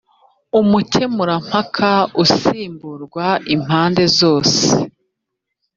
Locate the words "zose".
4.19-4.61